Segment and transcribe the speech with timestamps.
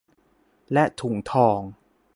[0.73, 1.59] และถุงทอง